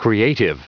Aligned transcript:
Creative. 0.00 0.58